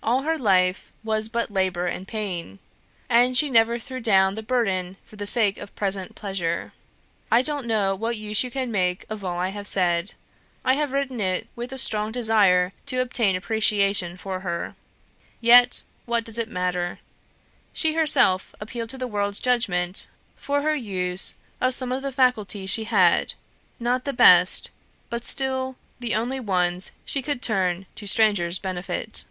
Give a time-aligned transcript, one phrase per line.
[0.00, 2.60] All her life was but labour and pain;
[3.10, 6.72] and she never threw down the burden for the sake of present pleasure.
[7.30, 10.14] I don't know what use you can make of all I have said.
[10.64, 14.76] I have written it with the strong desire to obtain appreciation for her.
[15.42, 17.00] Yet, what does it matter?
[17.74, 22.70] She herself appealed to the world's judgment for her use of some of the faculties
[22.70, 23.34] she had,
[23.78, 24.70] not the best,
[25.10, 29.24] but still the only ones she could turn to strangers' benefit.